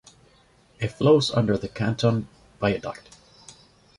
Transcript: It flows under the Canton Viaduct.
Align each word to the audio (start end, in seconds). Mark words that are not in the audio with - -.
It 0.79 0.87
flows 0.93 1.29
under 1.29 1.59
the 1.59 1.67
Canton 1.67 2.27
Viaduct. 2.59 3.15